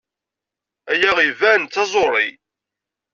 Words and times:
Aya 0.91 1.11
iban 1.29 1.61
d 1.65 1.69
taẓuṛi. 1.73 2.27